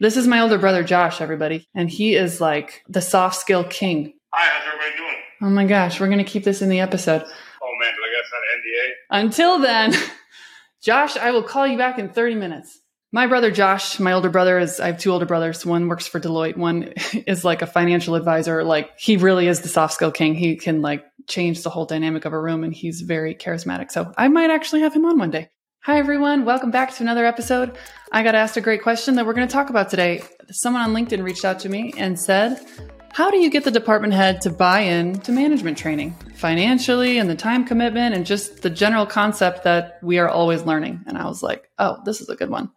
This 0.00 0.16
is 0.16 0.26
my 0.26 0.40
older 0.40 0.56
brother, 0.56 0.82
Josh, 0.82 1.20
everybody. 1.20 1.68
And 1.74 1.90
he 1.90 2.14
is 2.14 2.40
like 2.40 2.82
the 2.88 3.02
soft 3.02 3.36
skill 3.36 3.64
king. 3.64 4.14
Hi, 4.32 4.48
how's 4.48 4.66
everybody 4.66 4.96
doing? 4.96 5.16
Oh 5.42 5.50
my 5.50 5.66
gosh, 5.66 6.00
we're 6.00 6.06
going 6.06 6.24
to 6.24 6.24
keep 6.24 6.42
this 6.42 6.62
in 6.62 6.70
the 6.70 6.80
episode. 6.80 7.20
Oh 7.20 7.72
man, 7.78 7.92
did 7.92 8.00
I 8.00 8.10
get 8.16 8.24
that 8.30 9.20
NDA? 9.20 9.24
Until 9.26 9.58
then, 9.58 9.94
Josh, 10.82 11.18
I 11.18 11.32
will 11.32 11.42
call 11.42 11.66
you 11.66 11.76
back 11.76 11.98
in 11.98 12.08
30 12.08 12.36
minutes. 12.36 12.80
My 13.12 13.26
brother 13.26 13.50
Josh, 13.50 14.00
my 14.00 14.14
older 14.14 14.30
brother 14.30 14.58
is 14.58 14.80
I 14.80 14.86
have 14.86 14.96
two 14.96 15.12
older 15.12 15.26
brothers. 15.26 15.66
One 15.66 15.88
works 15.88 16.06
for 16.06 16.18
Deloitte, 16.18 16.56
one 16.56 16.84
is 17.26 17.44
like 17.44 17.60
a 17.60 17.66
financial 17.66 18.14
advisor. 18.14 18.64
Like 18.64 18.98
he 18.98 19.18
really 19.18 19.48
is 19.48 19.60
the 19.60 19.68
soft 19.68 19.92
skill 19.92 20.12
king. 20.12 20.34
He 20.34 20.56
can 20.56 20.80
like 20.80 21.04
change 21.28 21.62
the 21.62 21.68
whole 21.68 21.84
dynamic 21.84 22.24
of 22.24 22.32
a 22.32 22.40
room 22.40 22.64
and 22.64 22.72
he's 22.72 23.02
very 23.02 23.34
charismatic. 23.34 23.90
So 23.90 24.14
I 24.16 24.28
might 24.28 24.48
actually 24.48 24.80
have 24.80 24.94
him 24.94 25.04
on 25.04 25.18
one 25.18 25.30
day. 25.30 25.50
Hi 25.82 25.98
everyone, 25.98 26.44
welcome 26.44 26.70
back 26.70 26.94
to 26.94 27.02
another 27.02 27.24
episode. 27.24 27.76
I 28.12 28.22
got 28.22 28.34
asked 28.34 28.56
a 28.56 28.60
great 28.60 28.82
question 28.82 29.14
that 29.14 29.24
we're 29.24 29.32
going 29.32 29.48
to 29.48 29.52
talk 29.52 29.70
about 29.70 29.88
today. 29.88 30.22
Someone 30.50 30.82
on 30.82 30.92
LinkedIn 30.92 31.22
reached 31.22 31.44
out 31.44 31.58
to 31.60 31.68
me 31.68 31.94
and 31.96 32.20
said, 32.20 32.64
how 33.12 33.30
do 33.30 33.38
you 33.38 33.50
get 33.50 33.64
the 33.64 33.70
department 33.70 34.12
head 34.12 34.40
to 34.42 34.50
buy 34.50 34.80
in 34.80 35.18
to 35.20 35.32
management 35.32 35.78
training 35.78 36.14
financially 36.34 37.18
and 37.18 37.30
the 37.30 37.34
time 37.34 37.64
commitment 37.64 38.14
and 38.14 38.26
just 38.26 38.62
the 38.62 38.70
general 38.70 39.06
concept 39.06 39.64
that 39.64 39.98
we 40.02 40.18
are 40.18 40.28
always 40.28 40.64
learning? 40.64 41.02
And 41.06 41.16
I 41.16 41.24
was 41.24 41.42
like, 41.42 41.70
oh, 41.78 41.98
this 42.04 42.20
is 42.20 42.28
a 42.28 42.36
good 42.36 42.50
one 42.50 42.70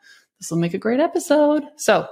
this 0.44 0.52
will 0.52 0.58
make 0.60 0.74
a 0.74 0.80
great 0.80 1.00
episode. 1.00 1.64
So 1.78 2.08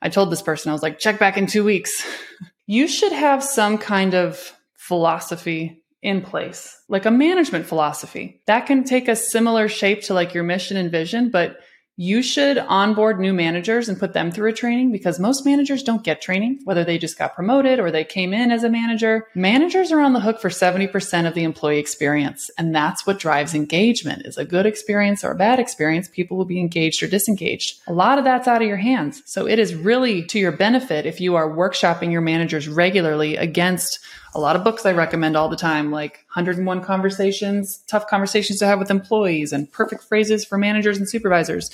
I 0.00 0.08
told 0.08 0.30
this 0.30 0.42
person, 0.42 0.70
I 0.70 0.72
was 0.72 0.82
like, 0.82 1.00
check 1.00 1.18
back 1.18 1.36
in 1.36 1.46
two 1.46 1.64
weeks. 1.64 1.90
you 2.66 2.86
should 2.86 3.12
have 3.12 3.42
some 3.42 3.78
kind 3.78 4.14
of 4.14 4.52
philosophy 4.74 5.82
in 6.04 6.20
place, 6.20 6.78
like 6.88 7.06
a 7.06 7.10
management 7.10 7.66
philosophy 7.66 8.40
that 8.46 8.66
can 8.66 8.84
take 8.84 9.08
a 9.08 9.16
similar 9.16 9.68
shape 9.68 10.02
to 10.02 10.14
like 10.14 10.34
your 10.34 10.44
mission 10.44 10.76
and 10.76 10.90
vision, 10.90 11.30
but 11.30 11.56
you 11.96 12.22
should 12.22 12.58
onboard 12.58 13.20
new 13.20 13.32
managers 13.32 13.88
and 13.88 14.00
put 14.00 14.14
them 14.14 14.32
through 14.32 14.50
a 14.50 14.52
training 14.52 14.90
because 14.90 15.20
most 15.20 15.46
managers 15.46 15.82
don't 15.82 16.02
get 16.02 16.20
training, 16.20 16.58
whether 16.64 16.82
they 16.82 16.98
just 16.98 17.16
got 17.16 17.36
promoted 17.36 17.78
or 17.78 17.90
they 17.90 18.02
came 18.02 18.34
in 18.34 18.50
as 18.50 18.64
a 18.64 18.68
manager. 18.68 19.28
Managers 19.36 19.92
are 19.92 20.00
on 20.00 20.12
the 20.12 20.20
hook 20.20 20.40
for 20.40 20.48
70% 20.48 21.26
of 21.26 21.34
the 21.34 21.44
employee 21.44 21.78
experience. 21.78 22.50
And 22.58 22.74
that's 22.74 23.06
what 23.06 23.20
drives 23.20 23.54
engagement 23.54 24.26
is 24.26 24.36
a 24.36 24.44
good 24.44 24.66
experience 24.66 25.22
or 25.22 25.30
a 25.30 25.36
bad 25.36 25.60
experience. 25.60 26.08
People 26.08 26.36
will 26.36 26.44
be 26.44 26.58
engaged 26.58 27.00
or 27.00 27.06
disengaged. 27.06 27.80
A 27.86 27.92
lot 27.92 28.18
of 28.18 28.24
that's 28.24 28.48
out 28.48 28.60
of 28.60 28.66
your 28.66 28.76
hands. 28.76 29.22
So 29.24 29.46
it 29.46 29.60
is 29.60 29.76
really 29.76 30.24
to 30.26 30.38
your 30.40 30.52
benefit 30.52 31.06
if 31.06 31.20
you 31.20 31.36
are 31.36 31.48
workshopping 31.48 32.10
your 32.10 32.22
managers 32.22 32.66
regularly 32.66 33.36
against 33.36 34.00
a 34.34 34.40
lot 34.40 34.56
of 34.56 34.64
books 34.64 34.84
I 34.84 34.92
recommend 34.92 35.36
all 35.36 35.48
the 35.48 35.56
time, 35.56 35.92
like 35.92 36.24
101 36.34 36.82
Conversations, 36.82 37.78
Tough 37.86 38.06
Conversations 38.08 38.58
to 38.58 38.66
Have 38.66 38.78
with 38.78 38.90
Employees, 38.90 39.52
and 39.52 39.70
Perfect 39.70 40.02
Phrases 40.04 40.44
for 40.44 40.58
Managers 40.58 40.98
and 40.98 41.08
Supervisors. 41.08 41.70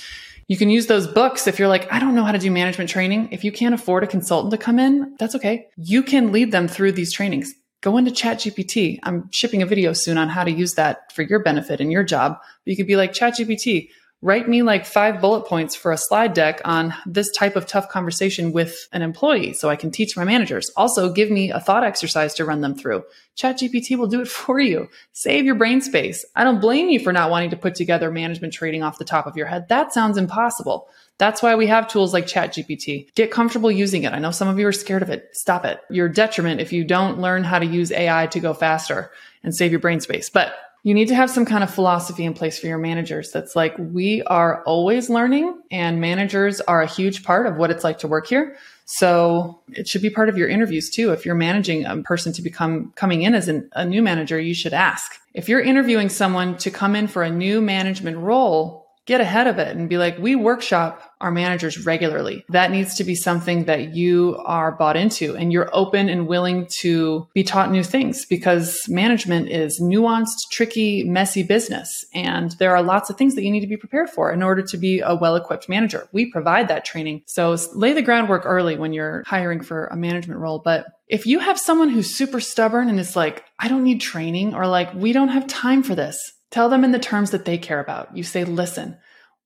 You 0.47 0.57
can 0.57 0.69
use 0.69 0.87
those 0.87 1.07
books 1.07 1.47
if 1.47 1.57
you're 1.57 1.67
like, 1.67 1.91
I 1.91 1.99
don't 1.99 2.13
know 2.13 2.23
how 2.23 2.33
to 2.33 2.37
do 2.37 2.51
management 2.51 2.89
training. 2.89 3.29
If 3.31 3.43
you 3.43 3.51
can't 3.51 3.73
afford 3.73 4.03
a 4.03 4.07
consultant 4.07 4.51
to 4.51 4.57
come 4.57 4.79
in, 4.79 5.15
that's 5.17 5.35
okay. 5.35 5.67
You 5.77 6.03
can 6.03 6.31
lead 6.31 6.51
them 6.51 6.67
through 6.67 6.91
these 6.91 7.13
trainings. 7.13 7.53
Go 7.81 7.97
into 7.97 8.11
ChatGPT. 8.11 8.99
I'm 9.01 9.29
shipping 9.31 9.63
a 9.63 9.65
video 9.65 9.93
soon 9.93 10.19
on 10.19 10.29
how 10.29 10.43
to 10.43 10.51
use 10.51 10.75
that 10.75 11.11
for 11.13 11.23
your 11.23 11.39
benefit 11.39 11.81
and 11.81 11.91
your 11.91 12.03
job. 12.03 12.37
But 12.39 12.71
you 12.71 12.77
could 12.77 12.85
be 12.85 12.95
like, 12.95 13.13
ChatGPT, 13.13 13.89
write 14.21 14.47
me 14.47 14.61
like 14.61 14.85
five 14.85 15.19
bullet 15.19 15.47
points 15.47 15.75
for 15.75 15.91
a 15.91 15.97
slide 15.97 16.33
deck 16.33 16.61
on 16.63 16.93
this 17.05 17.31
type 17.31 17.55
of 17.55 17.65
tough 17.65 17.89
conversation 17.89 18.51
with 18.51 18.87
an 18.91 19.01
employee 19.01 19.53
so 19.53 19.69
I 19.69 19.75
can 19.75 19.89
teach 19.89 20.15
my 20.15 20.23
managers. 20.23 20.69
Also, 20.77 21.11
give 21.11 21.31
me 21.31 21.49
a 21.49 21.59
thought 21.59 21.83
exercise 21.83 22.35
to 22.35 22.45
run 22.45 22.61
them 22.61 22.75
through. 22.75 23.03
ChatGPT 23.37 23.97
will 23.97 24.07
do 24.07 24.21
it 24.21 24.27
for 24.29 24.59
you. 24.59 24.89
Save 25.13 25.45
your 25.45 25.55
brain 25.55 25.81
space. 25.81 26.23
I 26.35 26.43
don't 26.43 26.61
blame 26.61 26.89
you 26.89 26.99
for 26.99 27.11
not 27.11 27.31
wanting 27.31 27.49
to 27.49 27.57
put 27.57 27.75
together 27.75 28.11
management 28.11 28.53
training 28.53 28.83
off 28.83 28.99
the 28.99 29.05
top 29.05 29.25
of 29.25 29.35
your 29.35 29.47
head. 29.47 29.67
That 29.69 29.93
sounds 29.93 30.17
impossible. 30.17 30.87
That's 31.17 31.43
why 31.43 31.55
we 31.55 31.67
have 31.67 31.87
tools 31.87 32.13
like 32.13 32.25
ChatGPT. 32.25 33.13
Get 33.13 33.31
comfortable 33.31 33.71
using 33.71 34.03
it. 34.03 34.13
I 34.13 34.19
know 34.19 34.31
some 34.31 34.47
of 34.47 34.57
you 34.57 34.67
are 34.67 34.71
scared 34.71 35.03
of 35.03 35.09
it. 35.09 35.29
Stop 35.33 35.65
it. 35.65 35.79
You're 35.89 36.09
detriment 36.09 36.61
if 36.61 36.73
you 36.73 36.83
don't 36.83 37.19
learn 37.19 37.43
how 37.43 37.59
to 37.59 37.65
use 37.65 37.91
AI 37.91 38.27
to 38.27 38.39
go 38.39 38.53
faster 38.53 39.11
and 39.43 39.55
save 39.55 39.71
your 39.71 39.79
brain 39.79 39.99
space. 39.99 40.29
But 40.29 40.53
you 40.83 40.95
need 40.95 41.09
to 41.09 41.15
have 41.15 41.29
some 41.29 41.45
kind 41.45 41.63
of 41.63 41.71
philosophy 41.71 42.25
in 42.25 42.33
place 42.33 42.57
for 42.57 42.65
your 42.65 42.79
managers 42.79 43.31
that's 43.31 43.55
like, 43.55 43.75
we 43.77 44.23
are 44.23 44.63
always 44.63 45.09
learning 45.09 45.61
and 45.69 46.01
managers 46.01 46.59
are 46.61 46.81
a 46.81 46.87
huge 46.87 47.23
part 47.23 47.45
of 47.45 47.57
what 47.57 47.69
it's 47.69 47.83
like 47.83 47.99
to 47.99 48.07
work 48.07 48.25
here. 48.25 48.57
So 48.85 49.61
it 49.69 49.87
should 49.87 50.01
be 50.01 50.09
part 50.09 50.27
of 50.27 50.37
your 50.37 50.49
interviews 50.49 50.89
too. 50.89 51.11
If 51.11 51.25
you're 51.25 51.35
managing 51.35 51.85
a 51.85 51.97
person 52.01 52.33
to 52.33 52.41
become 52.41 52.91
coming 52.95 53.21
in 53.21 53.35
as 53.35 53.47
an, 53.47 53.69
a 53.73 53.85
new 53.85 54.01
manager, 54.01 54.39
you 54.39 54.55
should 54.55 54.73
ask. 54.73 55.13
If 55.33 55.47
you're 55.47 55.61
interviewing 55.61 56.09
someone 56.09 56.57
to 56.57 56.71
come 56.71 56.95
in 56.95 57.07
for 57.07 57.21
a 57.21 57.29
new 57.29 57.61
management 57.61 58.17
role, 58.17 58.80
get 59.05 59.21
ahead 59.21 59.47
of 59.47 59.57
it 59.57 59.75
and 59.75 59.89
be 59.89 59.97
like, 59.97 60.17
we 60.17 60.35
workshop 60.35 61.01
our 61.19 61.31
managers 61.31 61.85
regularly. 61.85 62.45
That 62.49 62.71
needs 62.71 62.95
to 62.95 63.03
be 63.03 63.15
something 63.15 63.65
that 63.65 63.95
you 63.95 64.41
are 64.45 64.71
bought 64.71 64.95
into 64.95 65.35
and 65.35 65.51
you're 65.51 65.69
open 65.73 66.09
and 66.09 66.27
willing 66.27 66.67
to 66.79 67.27
be 67.33 67.43
taught 67.43 67.71
new 67.71 67.83
things 67.83 68.25
because 68.25 68.79
management 68.87 69.49
is 69.49 69.79
nuanced, 69.81 70.49
tricky, 70.51 71.03
messy 71.03 71.43
business. 71.43 72.05
And 72.13 72.51
there 72.59 72.75
are 72.75 72.83
lots 72.83 73.09
of 73.09 73.17
things 73.17 73.35
that 73.35 73.43
you 73.43 73.51
need 73.51 73.61
to 73.61 73.67
be 73.67 73.77
prepared 73.77 74.09
for 74.09 74.31
in 74.31 74.43
order 74.43 74.61
to 74.61 74.77
be 74.77 74.99
a 74.99 75.15
well 75.15 75.35
equipped 75.35 75.69
manager. 75.69 76.07
We 76.11 76.31
provide 76.31 76.67
that 76.67 76.85
training. 76.85 77.23
So 77.27 77.55
lay 77.73 77.93
the 77.93 78.01
groundwork 78.01 78.43
early 78.45 78.77
when 78.77 78.93
you're 78.93 79.23
hiring 79.25 79.61
for 79.61 79.87
a 79.87 79.95
management 79.95 80.39
role. 80.39 80.59
But 80.63 80.85
if 81.07 81.25
you 81.25 81.39
have 81.39 81.59
someone 81.59 81.89
who's 81.89 82.15
super 82.15 82.39
stubborn 82.39 82.87
and 82.87 82.99
is 82.99 83.15
like, 83.15 83.43
I 83.59 83.67
don't 83.67 83.83
need 83.83 83.99
training 83.99 84.55
or 84.55 84.65
like, 84.67 84.93
we 84.93 85.11
don't 85.11 85.27
have 85.27 85.45
time 85.47 85.83
for 85.83 85.93
this, 85.93 86.17
Tell 86.51 86.69
them 86.69 86.83
in 86.83 86.91
the 86.91 86.99
terms 86.99 87.31
that 87.31 87.45
they 87.45 87.57
care 87.57 87.79
about. 87.79 88.15
You 88.15 88.23
say, 88.23 88.43
listen, 88.43 88.97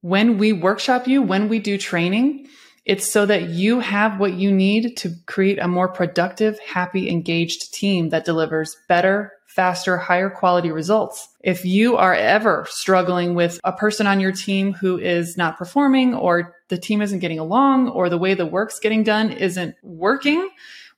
when 0.02 0.38
we 0.38 0.54
workshop 0.54 1.08
you, 1.08 1.22
when 1.22 1.50
we 1.50 1.60
do 1.60 1.78
training, 1.78 2.48
it's 2.86 3.12
so 3.12 3.26
that 3.26 3.50
you 3.50 3.80
have 3.80 4.20
what 4.20 4.34
you 4.34 4.52
need 4.52 4.98
to 4.98 5.12
create 5.26 5.60
a 5.60 5.68
more 5.68 5.88
productive, 5.88 6.60
happy, 6.60 7.10
engaged 7.10 7.74
team 7.74 8.10
that 8.10 8.26
delivers 8.26 8.76
better, 8.88 9.32
faster, 9.48 9.98
higher 9.98 10.30
quality 10.30 10.70
results. 10.70 11.28
If 11.42 11.66
you 11.66 11.96
are 11.98 12.14
ever 12.14 12.68
struggling 12.70 13.34
with 13.34 13.60
a 13.64 13.72
person 13.72 14.06
on 14.06 14.20
your 14.20 14.32
team 14.32 14.74
who 14.74 15.00
is 15.00 15.38
not 15.38 15.58
performing 15.58 16.14
or 16.14 16.56
the 16.70 16.78
team 16.78 17.02
isn't 17.02 17.20
getting 17.20 17.40
along 17.40 17.90
or 17.90 18.10
the 18.10 18.18
way 18.18 18.34
the 18.34 18.46
work's 18.46 18.80
getting 18.80 19.04
done 19.04 19.32
isn't 19.32 19.76
working, 19.82 20.50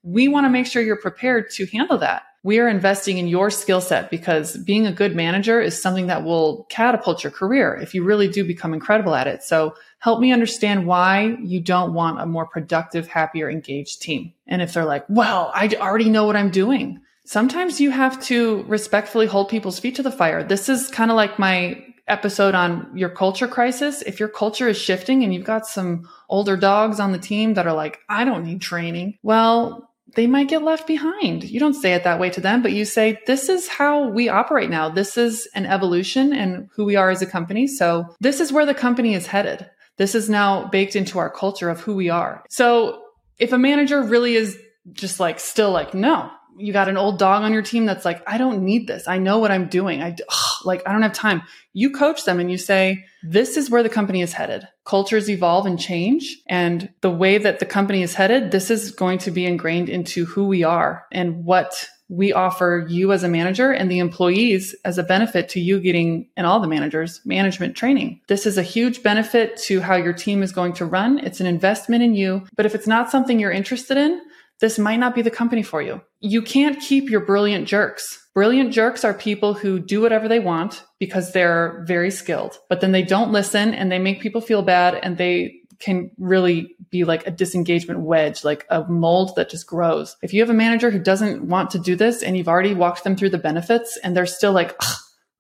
we 0.04 0.28
want 0.28 0.46
to 0.46 0.50
make 0.50 0.66
sure 0.66 0.82
you're 0.82 1.00
prepared 1.00 1.50
to 1.52 1.66
handle 1.68 2.00
that 2.00 2.24
we 2.48 2.60
are 2.60 2.70
investing 2.70 3.18
in 3.18 3.28
your 3.28 3.50
skill 3.50 3.82
set 3.82 4.10
because 4.10 4.56
being 4.56 4.88
a 4.88 4.92
good 4.94 5.14
manager 5.14 5.60
is 5.60 5.82
something 5.82 6.08
that 6.08 6.24
will 6.24 6.66
catapult 6.70 7.22
your 7.22 7.30
career 7.30 7.76
if 7.76 7.94
you 7.94 8.06
really 8.06 8.30
do 8.30 8.46
become 8.46 8.74
incredible 8.74 9.14
at 9.16 9.28
it. 9.28 9.44
So 9.44 9.76
help 10.00 10.22
me 10.22 10.32
understand 10.32 10.88
why 10.88 11.36
you 11.44 11.60
don't 11.60 11.94
want 11.94 12.22
a 12.22 12.26
more 12.26 12.46
productive, 12.46 13.06
happier, 13.06 13.50
engaged 13.50 14.02
team. 14.02 14.32
And 14.48 14.62
if 14.62 14.74
they're 14.74 14.86
like, 14.86 15.04
well, 15.10 15.52
I 15.54 15.68
already 15.76 16.10
know 16.10 16.24
what 16.24 16.38
I'm 16.38 16.50
doing. 16.50 17.02
Sometimes 17.26 17.82
you 17.82 17.92
have 17.92 18.24
to 18.28 18.64
respectfully 18.70 19.28
hold 19.28 19.50
people's 19.50 19.80
feet 19.80 19.96
to 19.96 20.04
the 20.04 20.10
fire. 20.10 20.42
This 20.42 20.70
is 20.70 20.88
kind 20.88 21.12
of 21.12 21.18
like 21.18 21.38
my 21.38 21.84
episode 22.08 22.56
on 22.56 22.90
your 22.96 23.10
culture 23.10 23.50
crisis. 23.50 24.02
If 24.04 24.22
your 24.22 24.30
culture 24.30 24.70
is 24.70 24.78
shifting 24.78 25.22
and 25.26 25.34
you've 25.34 25.44
got 25.44 25.68
some 25.68 26.08
older 26.30 26.56
dogs 26.56 27.02
on 27.02 27.12
the 27.12 27.20
team 27.20 27.56
that 27.56 27.68
are 27.68 27.74
like, 27.74 28.00
I 28.08 28.24
don't 28.24 28.46
need 28.46 28.62
training. 28.62 29.18
Well, 29.22 29.87
they 30.16 30.28
might 30.28 30.50
get 30.50 30.64
left 30.64 30.88
behind. 30.88 31.44
You 31.44 31.60
don't 31.60 31.74
say 31.74 31.94
it 31.94 32.04
that 32.04 32.20
way 32.20 32.30
to 32.32 32.42
them, 32.42 32.62
but 32.62 32.72
you 32.72 32.86
say, 32.86 33.20
this 33.28 33.50
is 33.50 33.68
how 33.68 34.08
we 34.08 34.30
operate 34.30 34.70
now. 34.70 34.90
This 34.90 35.18
is 35.18 35.48
an 35.54 35.66
evolution 35.66 36.34
and 36.34 36.70
who 36.76 36.86
we 36.86 36.96
are 36.96 37.10
as 37.10 37.22
a 37.22 37.28
company. 37.28 37.68
So 37.68 38.16
this 38.20 38.40
is 38.40 38.52
where 38.52 38.66
the 38.66 38.74
company 38.74 39.14
is 39.14 39.28
headed. 39.28 39.70
This 39.98 40.16
is 40.16 40.30
now 40.30 40.68
baked 40.68 40.96
into 40.96 41.20
our 41.20 41.30
culture 41.30 41.70
of 41.70 41.82
who 41.82 41.96
we 41.96 42.10
are. 42.10 42.44
So 42.50 43.04
if 43.40 43.52
a 43.52 43.58
manager 43.58 44.02
really 44.02 44.36
is 44.36 44.58
just 44.94 45.20
like 45.20 45.40
still 45.40 45.72
like, 45.72 45.94
no, 45.94 46.32
you 46.58 46.74
got 46.74 46.90
an 46.90 46.98
old 46.98 47.20
dog 47.20 47.44
on 47.44 47.54
your 47.54 47.62
team 47.62 47.86
that's 47.86 48.06
like, 48.06 48.22
I 48.28 48.38
don't 48.38 48.64
need 48.64 48.88
this. 48.88 49.08
I 49.08 49.18
know 49.18 49.38
what 49.38 49.52
I'm 49.52 49.68
doing. 49.68 50.02
I 50.02 50.12
ugh, 50.12 50.66
like, 50.66 50.84
I 50.88 50.92
don't 50.92 51.02
have 51.02 51.14
time. 51.14 51.42
You 51.74 51.92
coach 51.92 52.26
them 52.26 52.40
and 52.40 52.50
you 52.52 52.58
say, 52.58 53.06
this 53.24 53.58
is 53.58 53.70
where 53.70 53.84
the 53.84 53.90
company 53.90 54.22
is 54.22 54.34
headed. 54.34 54.68
Cultures 54.86 55.30
evolve 55.30 55.66
and 55.66 55.80
change. 55.80 56.38
And 56.48 56.90
the 57.02 57.12
way 57.12 57.38
that 57.38 57.60
the 57.60 57.66
company 57.66 58.02
is 58.02 58.16
headed, 58.16 58.52
this 58.52 58.70
is 58.70 58.92
going 58.92 59.20
to 59.20 59.32
be 59.32 59.46
ingrained 59.46 59.90
into 59.90 60.26
who 60.26 60.48
we 60.48 60.64
are 60.64 61.06
and 61.12 61.46
what 61.46 61.88
we 62.10 62.32
offer 62.32 62.86
you 62.88 63.12
as 63.12 63.24
a 63.24 63.28
manager 63.28 63.72
and 63.72 63.92
the 63.92 64.00
employees 64.00 64.74
as 64.86 64.98
a 64.98 65.04
benefit 65.04 65.50
to 65.50 65.60
you 65.60 65.80
getting 65.80 66.30
and 66.38 66.48
all 66.48 66.62
the 66.62 66.68
managers 66.68 67.20
management 67.26 67.76
training. 67.76 68.22
This 68.28 68.46
is 68.46 68.58
a 68.58 68.64
huge 68.64 69.04
benefit 69.04 69.58
to 69.64 69.82
how 69.82 69.96
your 69.96 70.14
team 70.14 70.42
is 70.42 70.54
going 70.54 70.74
to 70.74 70.86
run. 70.86 71.20
It's 71.20 71.42
an 71.42 71.48
investment 71.48 72.04
in 72.04 72.16
you. 72.16 72.46
But 72.56 72.66
if 72.66 72.76
it's 72.76 72.88
not 72.88 73.12
something 73.12 73.40
you're 73.40 73.52
interested 73.52 73.98
in, 73.98 74.22
this 74.60 74.80
might 74.80 75.00
not 75.00 75.16
be 75.16 75.22
the 75.22 75.32
company 75.32 75.64
for 75.64 75.82
you. 75.82 76.02
You 76.20 76.42
can't 76.42 76.80
keep 76.80 77.10
your 77.10 77.22
brilliant 77.22 77.68
jerks. 77.68 78.28
Brilliant 78.34 78.74
jerks 78.74 79.04
are 79.04 79.14
people 79.14 79.54
who 79.54 79.80
do 79.80 80.02
whatever 80.02 80.28
they 80.28 80.40
want 80.40 80.84
because 81.00 81.32
they're 81.32 81.84
very 81.88 82.12
skilled, 82.12 82.58
but 82.70 82.82
then 82.82 82.92
they 82.92 83.04
don't 83.04 83.32
listen 83.32 83.74
and 83.74 83.92
they 83.92 84.00
make 84.00 84.22
people 84.22 84.42
feel 84.42 84.62
bad 84.62 84.96
and 84.96 85.18
they 85.18 85.62
can 85.80 86.10
really 86.18 86.76
be 86.90 87.04
like 87.04 87.28
a 87.28 87.32
disengagement 87.32 88.00
wedge, 88.00 88.44
like 88.44 88.66
a 88.70 88.84
mold 88.86 89.36
that 89.36 89.50
just 89.50 89.68
grows. 89.68 90.16
If 90.22 90.34
you 90.34 90.42
have 90.42 90.50
a 90.50 90.56
manager 90.56 90.90
who 90.90 91.00
doesn't 91.00 91.44
want 91.44 91.70
to 91.72 91.80
do 91.80 91.96
this 91.96 92.24
and 92.24 92.36
you've 92.36 92.48
already 92.48 92.74
walked 92.74 93.04
them 93.04 93.16
through 93.16 93.30
the 93.30 93.38
benefits 93.38 93.98
and 94.04 94.16
they're 94.16 94.26
still 94.26 94.54
like, 94.54 94.80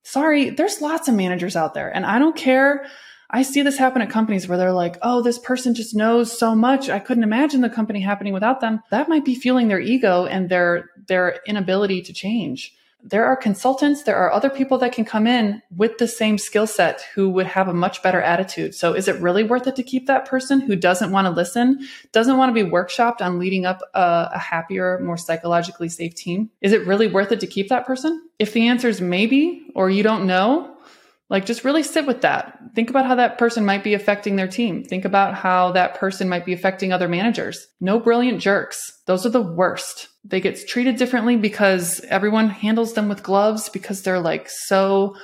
sorry, 0.04 0.52
there's 0.52 0.82
lots 0.82 1.08
of 1.08 1.16
managers 1.16 1.56
out 1.56 1.74
there 1.74 1.90
and 1.90 2.06
I 2.06 2.20
don't 2.20 2.36
care 2.36 2.86
I 3.30 3.42
see 3.42 3.62
this 3.62 3.78
happen 3.78 4.02
at 4.02 4.10
companies 4.10 4.48
where 4.48 4.58
they're 4.58 4.72
like, 4.72 4.98
oh, 5.02 5.22
this 5.22 5.38
person 5.40 5.76
just 5.76 5.96
knows 5.96 6.38
so 6.38 6.56
much. 6.56 6.90
I 6.90 7.00
couldn't 7.00 7.24
imagine 7.24 7.62
the 7.62 7.70
company 7.70 8.00
happening 8.00 8.34
without 8.34 8.62
them. 8.62 8.82
That 8.90 9.10
might 9.10 9.26
be 9.26 9.36
fueling 9.36 9.68
their 9.68 9.80
ego 9.80 10.26
and 10.26 10.50
their, 10.50 10.92
their 11.08 11.40
inability 11.46 12.02
to 12.04 12.14
change 12.14 12.74
there 13.04 13.26
are 13.26 13.38
consultants, 13.38 14.04
there 14.04 14.18
are 14.18 14.32
other 14.32 14.50
people 14.50 14.78
that 14.80 14.92
can 14.92 15.06
come 15.06 15.28
in 15.28 15.62
with 15.76 15.98
the 15.98 16.08
same 16.08 16.38
skill 16.38 16.68
set 16.68 17.02
who 17.14 17.30
would 17.30 17.46
have 17.46 17.68
a 17.68 17.74
much 17.74 18.04
better 18.04 18.22
attitude. 18.22 18.76
So 18.76 18.94
is 18.94 19.08
it 19.08 19.22
really 19.22 19.44
worth 19.44 19.68
it 19.68 19.76
to 19.78 19.84
keep 19.84 20.08
that 20.08 20.26
person 20.26 20.60
who 20.60 20.76
doesn't 20.76 21.12
want 21.12 21.26
to 21.26 21.32
listen, 21.32 21.88
doesn't 22.12 22.38
want 22.38 22.54
to 22.54 22.64
be 22.64 22.70
workshopped 22.70 23.22
on 23.22 23.40
leading 23.40 23.66
up 23.66 23.82
a, 23.94 24.30
a 24.34 24.40
happier, 24.40 25.00
more 25.00 25.18
psychologically 25.18 25.90
safe 25.90 26.16
team? 26.16 26.50
Is 26.62 26.74
it 26.74 26.86
really 26.86 27.08
worth 27.08 27.32
it 27.32 27.40
to 27.40 27.48
keep 27.48 27.70
that 27.70 27.86
person? 27.86 28.28
If 28.40 28.54
the 28.54 28.68
answer 28.68 28.90
is 28.90 29.00
maybe, 29.00 29.72
or 29.74 29.90
you 29.90 30.04
don't 30.04 30.28
know, 30.28 30.77
like 31.30 31.46
just 31.46 31.66
really 31.66 31.84
sit 31.84 32.06
with 32.06 32.22
that. 32.22 32.58
Think 32.74 32.90
about 32.90 33.06
how 33.06 33.16
that 33.16 33.38
person 33.38 33.66
might 33.66 33.84
be 33.84 33.94
affecting 33.94 34.36
their 34.36 34.48
team. 34.48 34.84
Think 34.84 35.04
about 35.04 35.36
how 35.36 35.74
that 35.74 35.96
person 35.96 36.30
might 36.30 36.46
be 36.46 36.54
affecting 36.54 36.94
other 36.94 37.10
managers. 37.10 37.68
No 37.82 38.00
brilliant 38.00 38.42
jerks. 38.42 38.80
Those 39.06 39.26
are 39.26 39.30
the 39.30 39.42
worst. 39.42 40.08
They 40.24 40.40
get 40.40 40.68
treated 40.68 40.96
differently 40.96 41.36
because 41.36 42.00
everyone 42.10 42.50
handles 42.50 42.94
them 42.94 43.10
with 43.10 43.24
gloves 43.24 43.68
because 43.70 44.02
they're 44.02 44.22
like 44.22 44.50
so 44.50 45.16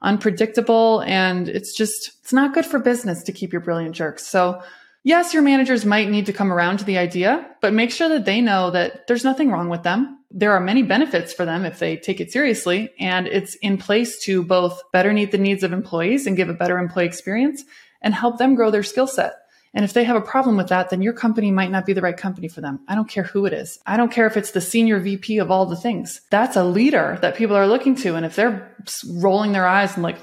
unpredictable 0.00 1.02
and 1.06 1.48
it's 1.48 1.76
just 1.76 2.12
it's 2.20 2.32
not 2.32 2.54
good 2.54 2.64
for 2.64 2.78
business 2.78 3.24
to 3.24 3.32
keep 3.32 3.52
your 3.52 3.62
brilliant 3.62 3.96
jerks. 3.96 4.26
So 4.28 4.62
yes, 5.02 5.34
your 5.34 5.42
managers 5.42 5.84
might 5.84 6.08
need 6.08 6.26
to 6.26 6.32
come 6.32 6.52
around 6.52 6.78
to 6.78 6.84
the 6.84 6.98
idea, 6.98 7.48
but 7.60 7.72
make 7.72 7.90
sure 7.90 8.08
that 8.10 8.24
they 8.24 8.40
know 8.40 8.70
that 8.70 9.08
there's 9.08 9.24
nothing 9.24 9.50
wrong 9.50 9.68
with 9.68 9.82
them 9.82 10.17
there 10.30 10.52
are 10.52 10.60
many 10.60 10.82
benefits 10.82 11.32
for 11.32 11.44
them 11.44 11.64
if 11.64 11.78
they 11.78 11.96
take 11.96 12.20
it 12.20 12.30
seriously. 12.30 12.92
And 12.98 13.26
it's 13.26 13.54
in 13.56 13.78
place 13.78 14.18
to 14.24 14.42
both 14.42 14.82
better 14.92 15.12
meet 15.12 15.30
the 15.30 15.38
needs 15.38 15.62
of 15.62 15.72
employees 15.72 16.26
and 16.26 16.36
give 16.36 16.48
a 16.48 16.54
better 16.54 16.78
employee 16.78 17.06
experience 17.06 17.64
and 18.02 18.14
help 18.14 18.38
them 18.38 18.54
grow 18.54 18.70
their 18.70 18.82
skill 18.82 19.06
set. 19.06 19.34
And 19.74 19.84
if 19.84 19.92
they 19.92 20.04
have 20.04 20.16
a 20.16 20.20
problem 20.20 20.56
with 20.56 20.68
that, 20.68 20.90
then 20.90 21.02
your 21.02 21.12
company 21.12 21.50
might 21.50 21.70
not 21.70 21.86
be 21.86 21.92
the 21.92 22.00
right 22.00 22.16
company 22.16 22.48
for 22.48 22.60
them. 22.60 22.80
I 22.88 22.94
don't 22.94 23.08
care 23.08 23.24
who 23.24 23.44
it 23.46 23.52
is. 23.52 23.78
I 23.86 23.96
don't 23.96 24.10
care 24.12 24.26
if 24.26 24.36
it's 24.36 24.52
the 24.52 24.60
senior 24.60 24.98
VP 24.98 25.38
of 25.38 25.50
all 25.50 25.66
the 25.66 25.76
things. 25.76 26.22
That's 26.30 26.56
a 26.56 26.64
leader 26.64 27.18
that 27.20 27.36
people 27.36 27.54
are 27.54 27.66
looking 27.66 27.94
to. 27.96 28.14
And 28.14 28.24
if 28.24 28.34
they're 28.34 28.74
rolling 29.06 29.52
their 29.52 29.66
eyes 29.66 29.94
and 29.94 30.02
like, 30.02 30.18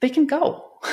they 0.00 0.10
can 0.10 0.26
go. 0.26 0.66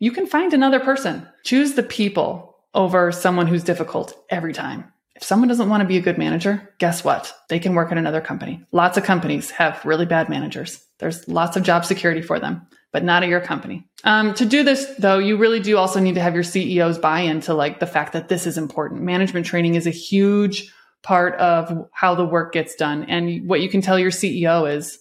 You 0.00 0.12
can 0.12 0.28
find 0.28 0.54
another 0.54 0.78
person. 0.78 1.26
Choose 1.42 1.74
the 1.74 1.82
people 1.82 2.56
over 2.72 3.10
someone 3.10 3.48
who's 3.48 3.64
difficult 3.64 4.14
every 4.30 4.52
time. 4.52 4.92
If 5.18 5.24
someone 5.24 5.48
doesn't 5.48 5.68
want 5.68 5.80
to 5.80 5.86
be 5.86 5.96
a 5.96 6.00
good 6.00 6.16
manager, 6.16 6.72
guess 6.78 7.02
what? 7.02 7.34
They 7.48 7.58
can 7.58 7.74
work 7.74 7.90
at 7.90 7.98
another 7.98 8.20
company. 8.20 8.64
Lots 8.70 8.96
of 8.96 9.02
companies 9.02 9.50
have 9.50 9.84
really 9.84 10.06
bad 10.06 10.28
managers. 10.28 10.80
There's 11.00 11.26
lots 11.26 11.56
of 11.56 11.64
job 11.64 11.84
security 11.84 12.22
for 12.22 12.38
them, 12.38 12.64
but 12.92 13.02
not 13.02 13.24
at 13.24 13.28
your 13.28 13.40
company. 13.40 13.84
Um, 14.04 14.32
to 14.34 14.46
do 14.46 14.62
this, 14.62 14.86
though, 15.00 15.18
you 15.18 15.36
really 15.36 15.58
do 15.58 15.76
also 15.76 15.98
need 15.98 16.14
to 16.14 16.20
have 16.20 16.34
your 16.34 16.44
CEOs 16.44 16.98
buy 16.98 17.22
into 17.22 17.52
like 17.52 17.80
the 17.80 17.86
fact 17.86 18.12
that 18.12 18.28
this 18.28 18.46
is 18.46 18.56
important. 18.56 19.02
Management 19.02 19.44
training 19.44 19.74
is 19.74 19.88
a 19.88 19.90
huge 19.90 20.72
part 21.02 21.34
of 21.40 21.88
how 21.92 22.14
the 22.14 22.24
work 22.24 22.52
gets 22.52 22.76
done. 22.76 23.02
And 23.04 23.48
what 23.48 23.60
you 23.60 23.68
can 23.68 23.80
tell 23.80 23.98
your 23.98 24.12
CEO 24.12 24.72
is 24.72 25.00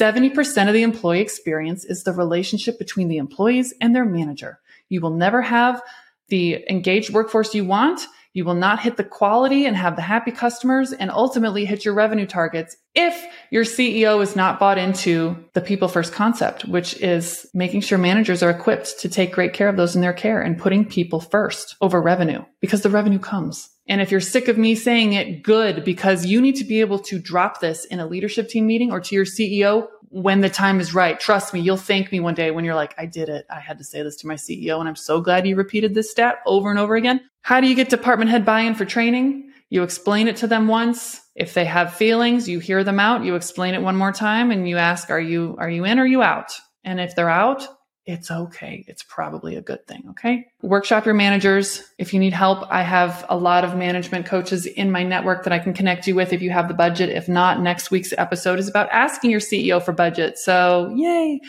70% 0.00 0.66
of 0.66 0.74
the 0.74 0.82
employee 0.82 1.20
experience 1.20 1.84
is 1.84 2.02
the 2.02 2.12
relationship 2.12 2.80
between 2.80 3.06
the 3.06 3.18
employees 3.18 3.72
and 3.80 3.94
their 3.94 4.04
manager. 4.04 4.58
You 4.88 5.00
will 5.00 5.14
never 5.14 5.40
have 5.40 5.80
the 6.28 6.64
engaged 6.68 7.12
workforce 7.12 7.54
you 7.54 7.64
want 7.64 8.00
you 8.34 8.44
will 8.44 8.54
not 8.54 8.80
hit 8.80 8.96
the 8.96 9.04
quality 9.04 9.66
and 9.66 9.76
have 9.76 9.96
the 9.96 10.02
happy 10.02 10.30
customers 10.30 10.92
and 10.92 11.10
ultimately 11.10 11.64
hit 11.64 11.84
your 11.84 11.94
revenue 11.94 12.26
targets 12.26 12.76
if 12.94 13.26
your 13.50 13.64
CEO 13.64 14.22
is 14.22 14.36
not 14.36 14.58
bought 14.58 14.78
into 14.78 15.36
the 15.54 15.60
people 15.60 15.88
first 15.88 16.12
concept, 16.12 16.64
which 16.66 16.94
is 17.00 17.46
making 17.54 17.80
sure 17.80 17.98
managers 17.98 18.42
are 18.42 18.50
equipped 18.50 19.00
to 19.00 19.08
take 19.08 19.32
great 19.32 19.52
care 19.52 19.68
of 19.68 19.76
those 19.76 19.94
in 19.94 20.02
their 20.02 20.12
care 20.12 20.40
and 20.40 20.58
putting 20.58 20.84
people 20.84 21.20
first 21.20 21.76
over 21.80 22.00
revenue 22.00 22.44
because 22.60 22.82
the 22.82 22.90
revenue 22.90 23.18
comes. 23.18 23.70
And 23.88 24.00
if 24.00 24.10
you're 24.10 24.20
sick 24.20 24.48
of 24.48 24.56
me 24.56 24.74
saying 24.74 25.12
it, 25.12 25.42
good, 25.42 25.84
because 25.84 26.24
you 26.24 26.40
need 26.40 26.56
to 26.56 26.64
be 26.64 26.80
able 26.80 26.98
to 27.00 27.18
drop 27.18 27.60
this 27.60 27.84
in 27.84 28.00
a 28.00 28.06
leadership 28.06 28.48
team 28.48 28.66
meeting 28.66 28.92
or 28.92 29.00
to 29.00 29.14
your 29.14 29.24
CEO 29.24 29.88
when 30.08 30.40
the 30.40 30.50
time 30.50 30.78
is 30.78 30.94
right. 30.94 31.18
Trust 31.18 31.54
me, 31.54 31.60
you'll 31.60 31.76
thank 31.76 32.12
me 32.12 32.20
one 32.20 32.34
day 32.34 32.50
when 32.50 32.64
you're 32.64 32.74
like, 32.74 32.94
I 32.98 33.06
did 33.06 33.28
it. 33.28 33.46
I 33.50 33.60
had 33.60 33.78
to 33.78 33.84
say 33.84 34.02
this 34.02 34.16
to 34.18 34.26
my 34.26 34.34
CEO. 34.34 34.78
And 34.78 34.88
I'm 34.88 34.96
so 34.96 35.20
glad 35.20 35.46
you 35.46 35.56
repeated 35.56 35.94
this 35.94 36.10
stat 36.10 36.36
over 36.46 36.70
and 36.70 36.78
over 36.78 36.94
again. 36.94 37.22
How 37.40 37.60
do 37.60 37.66
you 37.66 37.74
get 37.74 37.88
department 37.88 38.30
head 38.30 38.44
buy 38.44 38.60
in 38.60 38.74
for 38.74 38.84
training? 38.84 39.50
You 39.68 39.82
explain 39.82 40.28
it 40.28 40.36
to 40.36 40.46
them 40.46 40.68
once. 40.68 41.20
If 41.34 41.54
they 41.54 41.64
have 41.64 41.94
feelings, 41.94 42.46
you 42.46 42.58
hear 42.58 42.84
them 42.84 43.00
out. 43.00 43.24
You 43.24 43.34
explain 43.36 43.74
it 43.74 43.80
one 43.82 43.96
more 43.96 44.12
time 44.12 44.50
and 44.50 44.68
you 44.68 44.76
ask, 44.76 45.08
are 45.10 45.20
you, 45.20 45.56
are 45.58 45.70
you 45.70 45.86
in 45.86 45.98
or 45.98 46.02
are 46.02 46.06
you 46.06 46.22
out? 46.22 46.52
And 46.84 47.00
if 47.00 47.16
they're 47.16 47.30
out, 47.30 47.66
it's 48.04 48.30
okay. 48.30 48.84
It's 48.88 49.04
probably 49.04 49.54
a 49.54 49.62
good 49.62 49.86
thing. 49.86 50.04
Okay. 50.10 50.46
Workshop 50.60 51.04
your 51.04 51.14
managers. 51.14 51.82
If 51.98 52.12
you 52.12 52.18
need 52.18 52.32
help, 52.32 52.66
I 52.68 52.82
have 52.82 53.24
a 53.28 53.36
lot 53.36 53.64
of 53.64 53.76
management 53.76 54.26
coaches 54.26 54.66
in 54.66 54.90
my 54.90 55.04
network 55.04 55.44
that 55.44 55.52
I 55.52 55.60
can 55.60 55.72
connect 55.72 56.08
you 56.08 56.14
with 56.16 56.32
if 56.32 56.42
you 56.42 56.50
have 56.50 56.66
the 56.66 56.74
budget. 56.74 57.10
If 57.10 57.28
not, 57.28 57.60
next 57.60 57.90
week's 57.90 58.12
episode 58.18 58.58
is 58.58 58.68
about 58.68 58.88
asking 58.90 59.30
your 59.30 59.40
CEO 59.40 59.80
for 59.82 59.92
budget. 59.92 60.38
So 60.38 60.92
yay. 60.96 61.40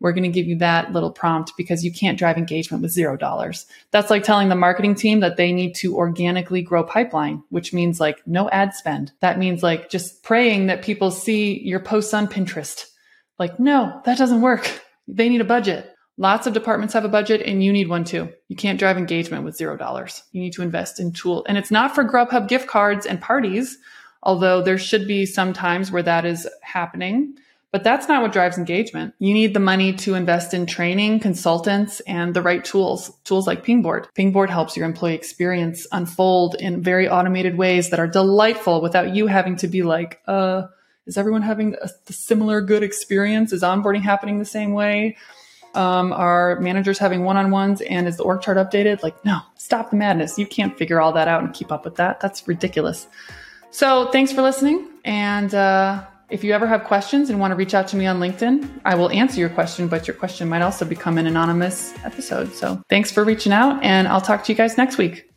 We're 0.00 0.12
going 0.12 0.22
to 0.22 0.28
give 0.28 0.46
you 0.46 0.56
that 0.58 0.92
little 0.92 1.10
prompt 1.10 1.52
because 1.56 1.84
you 1.84 1.92
can't 1.92 2.18
drive 2.18 2.38
engagement 2.38 2.82
with 2.82 2.92
zero 2.92 3.16
dollars. 3.16 3.66
That's 3.90 4.10
like 4.10 4.22
telling 4.22 4.48
the 4.48 4.54
marketing 4.54 4.94
team 4.94 5.20
that 5.20 5.36
they 5.36 5.52
need 5.52 5.74
to 5.76 5.96
organically 5.96 6.62
grow 6.62 6.84
pipeline, 6.84 7.42
which 7.50 7.72
means 7.72 7.98
like 7.98 8.22
no 8.24 8.48
ad 8.50 8.74
spend. 8.74 9.12
That 9.20 9.38
means 9.38 9.62
like 9.62 9.90
just 9.90 10.22
praying 10.22 10.68
that 10.68 10.82
people 10.82 11.10
see 11.10 11.60
your 11.60 11.80
posts 11.80 12.14
on 12.14 12.28
Pinterest. 12.28 12.84
Like, 13.40 13.58
no, 13.58 14.00
that 14.04 14.18
doesn't 14.18 14.40
work. 14.40 14.82
They 15.08 15.28
need 15.28 15.40
a 15.40 15.44
budget. 15.44 15.92
Lots 16.20 16.48
of 16.48 16.52
departments 16.52 16.94
have 16.94 17.04
a 17.04 17.08
budget 17.08 17.42
and 17.42 17.62
you 17.62 17.72
need 17.72 17.88
one 17.88 18.02
too. 18.02 18.28
You 18.48 18.56
can't 18.56 18.78
drive 18.78 18.98
engagement 18.98 19.44
with 19.44 19.56
zero 19.56 19.76
dollars. 19.76 20.24
You 20.32 20.40
need 20.40 20.52
to 20.54 20.62
invest 20.62 20.98
in 20.98 21.12
tool. 21.12 21.46
And 21.48 21.56
it's 21.56 21.70
not 21.70 21.94
for 21.94 22.04
Grubhub 22.04 22.48
gift 22.48 22.66
cards 22.66 23.06
and 23.06 23.20
parties, 23.20 23.78
although 24.24 24.60
there 24.60 24.78
should 24.78 25.06
be 25.06 25.26
some 25.26 25.52
times 25.52 25.92
where 25.92 26.02
that 26.02 26.24
is 26.26 26.48
happening. 26.60 27.36
But 27.70 27.84
that's 27.84 28.08
not 28.08 28.22
what 28.22 28.32
drives 28.32 28.58
engagement. 28.58 29.14
You 29.20 29.32
need 29.32 29.54
the 29.54 29.60
money 29.60 29.92
to 29.92 30.14
invest 30.14 30.54
in 30.54 30.66
training, 30.66 31.20
consultants, 31.20 32.00
and 32.00 32.34
the 32.34 32.42
right 32.42 32.64
tools, 32.64 33.12
tools 33.24 33.46
like 33.46 33.62
Pingboard. 33.62 34.08
Pingboard 34.14 34.50
helps 34.50 34.76
your 34.76 34.86
employee 34.86 35.14
experience 35.14 35.86
unfold 35.92 36.56
in 36.56 36.82
very 36.82 37.08
automated 37.08 37.56
ways 37.56 37.90
that 37.90 38.00
are 38.00 38.08
delightful 38.08 38.80
without 38.80 39.14
you 39.14 39.26
having 39.28 39.54
to 39.56 39.68
be 39.68 39.82
like, 39.82 40.20
uh, 40.26 40.62
is 41.06 41.18
everyone 41.18 41.42
having 41.42 41.76
a, 41.80 41.90
a 42.08 42.12
similar 42.12 42.60
good 42.60 42.82
experience? 42.82 43.52
Is 43.52 43.62
onboarding 43.62 44.02
happening 44.02 44.38
the 44.38 44.44
same 44.46 44.72
way? 44.72 45.16
Um, 45.78 46.12
are 46.12 46.58
managers 46.58 46.98
having 46.98 47.22
one 47.22 47.36
on 47.36 47.52
ones 47.52 47.80
and 47.82 48.08
is 48.08 48.16
the 48.16 48.24
org 48.24 48.42
chart 48.42 48.56
updated? 48.58 49.04
Like, 49.04 49.24
no, 49.24 49.38
stop 49.54 49.90
the 49.90 49.96
madness. 49.96 50.36
You 50.36 50.44
can't 50.44 50.76
figure 50.76 51.00
all 51.00 51.12
that 51.12 51.28
out 51.28 51.44
and 51.44 51.54
keep 51.54 51.70
up 51.70 51.84
with 51.84 51.94
that. 51.96 52.18
That's 52.18 52.48
ridiculous. 52.48 53.06
So, 53.70 54.10
thanks 54.10 54.32
for 54.32 54.42
listening. 54.42 54.88
And 55.04 55.54
uh, 55.54 56.04
if 56.30 56.42
you 56.42 56.52
ever 56.52 56.66
have 56.66 56.82
questions 56.82 57.30
and 57.30 57.38
want 57.38 57.52
to 57.52 57.54
reach 57.54 57.74
out 57.74 57.86
to 57.88 57.96
me 57.96 58.06
on 58.06 58.18
LinkedIn, 58.18 58.80
I 58.84 58.96
will 58.96 59.10
answer 59.10 59.38
your 59.38 59.50
question, 59.50 59.86
but 59.86 60.08
your 60.08 60.16
question 60.16 60.48
might 60.48 60.62
also 60.62 60.84
become 60.84 61.16
an 61.16 61.28
anonymous 61.28 61.94
episode. 62.04 62.52
So, 62.54 62.82
thanks 62.88 63.12
for 63.12 63.22
reaching 63.22 63.52
out, 63.52 63.80
and 63.84 64.08
I'll 64.08 64.20
talk 64.20 64.42
to 64.44 64.52
you 64.52 64.56
guys 64.56 64.76
next 64.76 64.98
week. 64.98 65.27